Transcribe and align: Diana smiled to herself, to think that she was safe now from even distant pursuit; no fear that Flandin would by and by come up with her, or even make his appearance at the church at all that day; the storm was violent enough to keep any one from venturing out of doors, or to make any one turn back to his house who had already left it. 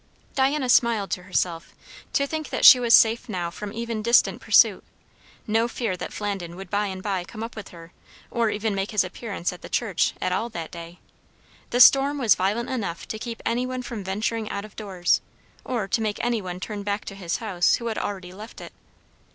Diana 0.33 0.67
smiled 0.67 1.11
to 1.11 1.21
herself, 1.21 1.75
to 2.13 2.25
think 2.25 2.49
that 2.49 2.65
she 2.65 2.79
was 2.79 2.95
safe 2.95 3.29
now 3.29 3.51
from 3.51 3.71
even 3.71 4.01
distant 4.01 4.41
pursuit; 4.41 4.83
no 5.45 5.67
fear 5.67 5.95
that 5.95 6.11
Flandin 6.11 6.55
would 6.55 6.71
by 6.71 6.87
and 6.87 7.03
by 7.03 7.23
come 7.23 7.43
up 7.43 7.55
with 7.55 7.67
her, 7.69 7.91
or 8.31 8.49
even 8.49 8.73
make 8.73 8.89
his 8.89 9.03
appearance 9.03 9.53
at 9.53 9.61
the 9.61 9.69
church 9.69 10.15
at 10.19 10.31
all 10.31 10.49
that 10.49 10.71
day; 10.71 10.97
the 11.69 11.79
storm 11.79 12.17
was 12.17 12.33
violent 12.33 12.67
enough 12.71 13.07
to 13.09 13.19
keep 13.19 13.43
any 13.45 13.67
one 13.67 13.83
from 13.83 14.03
venturing 14.03 14.49
out 14.49 14.65
of 14.65 14.75
doors, 14.75 15.21
or 15.63 15.87
to 15.89 16.01
make 16.01 16.17
any 16.25 16.41
one 16.41 16.59
turn 16.59 16.81
back 16.81 17.05
to 17.05 17.13
his 17.13 17.37
house 17.37 17.75
who 17.75 17.85
had 17.85 17.99
already 17.99 18.33
left 18.33 18.59
it. 18.59 18.73